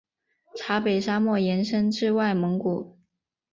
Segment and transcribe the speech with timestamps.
[0.55, 2.97] 察北沙漠延伸至外蒙古。